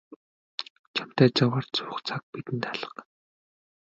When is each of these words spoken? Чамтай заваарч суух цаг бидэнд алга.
Чамтай 0.95 1.29
заваарч 1.37 1.71
суух 1.77 1.99
цаг 2.07 2.21
бидэнд 2.31 2.63
алга. 2.71 3.01